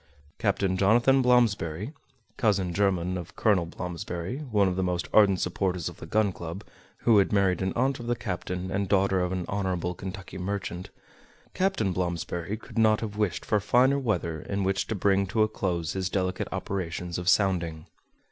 Captain 0.39 0.77
Jonathan 0.77 1.21
Blomsberry 1.21 1.93
(cousin 2.35 2.73
german 2.73 3.19
of 3.19 3.35
Colonel 3.35 3.67
Blomsberry, 3.67 4.37
one 4.49 4.67
of 4.67 4.75
the 4.75 4.81
most 4.81 5.07
ardent 5.13 5.39
supporters 5.39 5.89
of 5.89 5.97
the 5.97 6.07
Gun 6.07 6.31
Club, 6.31 6.63
who 7.05 7.19
had 7.19 7.31
married 7.31 7.61
an 7.61 7.71
aunt 7.75 7.99
of 7.99 8.07
the 8.07 8.15
captain 8.15 8.71
and 8.71 8.89
daughter 8.89 9.19
of 9.19 9.31
an 9.31 9.45
honorable 9.47 9.93
Kentucky 9.93 10.39
merchant)—Captain 10.39 11.93
Blomsberry 11.93 12.57
could 12.57 12.79
not 12.79 13.01
have 13.01 13.15
wished 13.15 13.45
for 13.45 13.59
finer 13.59 13.99
weather 13.99 14.39
in 14.41 14.63
which 14.63 14.87
to 14.87 14.95
bring 14.95 15.27
to 15.27 15.43
a 15.43 15.47
close 15.47 15.93
his 15.93 16.09
delicate 16.09 16.47
operations 16.51 17.19
of 17.19 17.29
sounding. 17.29 17.85